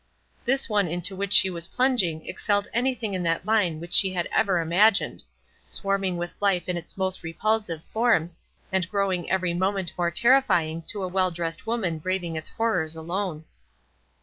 This 0.45 0.67
one 0.67 0.87
into 0.87 1.15
which 1.15 1.31
she 1.31 1.51
was 1.51 1.67
plunging 1.67 2.25
excelled 2.27 2.67
anything 2.73 3.13
in 3.13 3.21
that 3.21 3.45
line 3.45 3.79
which 3.79 3.93
she 3.93 4.13
had 4.13 4.27
ever 4.35 4.59
imagined, 4.59 5.21
swarming 5.63 6.17
with 6.17 6.33
life 6.41 6.67
in 6.67 6.75
its 6.75 6.97
most 6.97 7.21
repulsive 7.21 7.83
forms, 7.93 8.39
and 8.71 8.89
growing 8.89 9.29
every 9.29 9.53
moment 9.53 9.93
more 9.99 10.09
terrifying 10.09 10.81
to 10.87 11.03
a 11.03 11.07
well 11.07 11.29
dressed 11.29 11.67
woman 11.67 11.99
braving 11.99 12.35
its 12.35 12.49
horrors 12.49 12.95
alone. 12.95 13.45